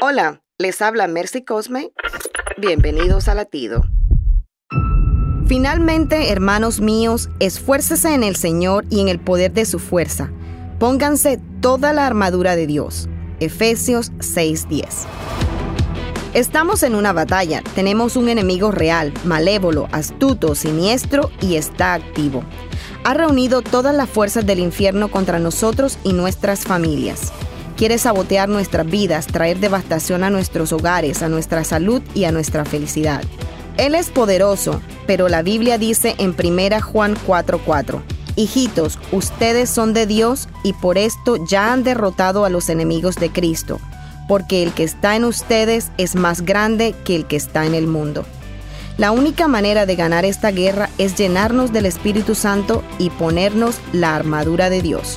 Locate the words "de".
9.52-9.64, 12.54-12.68, 39.94-40.06, 43.14-43.30, 49.86-49.94, 54.68-54.82